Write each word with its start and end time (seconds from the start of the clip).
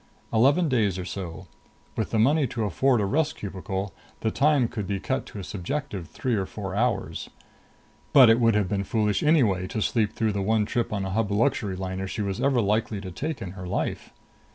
Eleven 0.33 0.67
days 0.67 0.97
or 0.97 1.05
so. 1.05 1.45
With 1.95 2.09
the 2.09 2.17
money 2.17 2.47
to 2.47 2.63
afford 2.63 2.99
a 3.01 3.05
rest 3.05 3.35
cubicle, 3.35 3.93
the 4.21 4.31
time 4.31 4.67
could 4.67 4.87
be 4.87 4.99
cut 4.99 5.27
to 5.27 5.37
a 5.37 5.43
subjective 5.43 6.07
three 6.07 6.33
or 6.33 6.47
four 6.47 6.73
hours. 6.73 7.29
But 8.11 8.27
it 8.27 8.39
would 8.39 8.55
have 8.55 8.67
been 8.67 8.83
foolish 8.83 9.21
anyway 9.21 9.67
to 9.67 9.79
sleep 9.79 10.13
through 10.13 10.31
the 10.31 10.41
one 10.41 10.65
trip 10.65 10.91
on 10.91 11.05
a 11.05 11.11
Hub 11.11 11.29
luxury 11.29 11.75
liner 11.75 12.07
she 12.07 12.23
was 12.23 12.41
ever 12.41 12.61
likely 12.61 12.99
to 12.99 13.11
take 13.11 13.43
in 13.43 13.51
her 13.51 13.67
life. 13.67 14.09